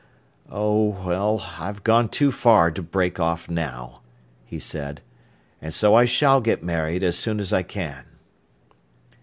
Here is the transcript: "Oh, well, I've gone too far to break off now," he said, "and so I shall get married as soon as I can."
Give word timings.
"Oh, 0.49 0.97
well, 1.05 1.49
I've 1.59 1.83
gone 1.83 2.09
too 2.09 2.31
far 2.31 2.71
to 2.71 2.81
break 2.81 3.19
off 3.19 3.47
now," 3.47 4.01
he 4.47 4.57
said, 4.57 5.01
"and 5.61 5.71
so 5.75 5.93
I 5.93 6.05
shall 6.05 6.41
get 6.41 6.63
married 6.63 7.03
as 7.03 7.15
soon 7.15 7.39
as 7.39 7.53
I 7.53 7.61
can." 7.61 8.05